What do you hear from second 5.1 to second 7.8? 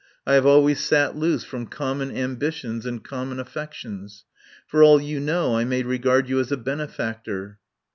know I may regard you as a benefactor."